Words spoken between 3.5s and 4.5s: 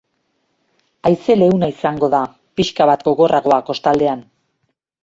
kostaldean.